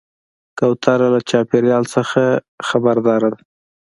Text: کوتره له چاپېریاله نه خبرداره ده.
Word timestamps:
کوتره 0.57 1.07
له 1.13 1.19
چاپېریاله 1.29 1.87
نه 1.93 2.03
خبرداره 2.67 3.29
ده. 3.33 3.39